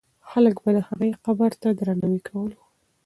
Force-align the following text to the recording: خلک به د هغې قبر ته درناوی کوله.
خلک 0.29 0.55
به 0.63 0.69
د 0.75 0.79
هغې 0.87 1.09
قبر 1.25 1.51
ته 1.61 1.67
درناوی 1.79 2.19
کوله. 2.27 2.57